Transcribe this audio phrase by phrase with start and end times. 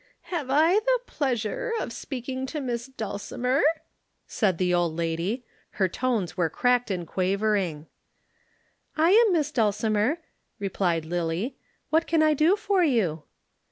[0.33, 3.61] "Have I the pleasure of speaking to Miss Dulcimer?"
[4.25, 5.45] said the old lady.
[5.73, 7.85] Her tones were cracked and quavering.
[8.97, 10.17] "I am Miss Dulcimer,"
[10.57, 11.55] replied Lillie.
[11.91, 13.25] "What can I do for you?"